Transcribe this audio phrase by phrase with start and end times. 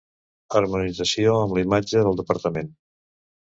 [0.59, 2.75] Harmonització amb la imatge del Departament.